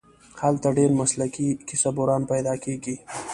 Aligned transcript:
هلته 0.41 0.69
ډېر 0.77 0.89
مسلکي 1.01 1.47
کیسه 1.67 1.89
بُران 1.97 2.21
پیدا 2.31 2.53
کېږي. 2.63 2.95